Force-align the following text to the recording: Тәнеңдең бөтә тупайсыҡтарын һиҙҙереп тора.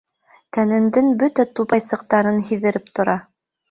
Тәнеңдең 0.57 1.13
бөтә 1.21 1.47
тупайсыҡтарын 1.61 2.45
һиҙҙереп 2.51 2.95
тора. 3.01 3.23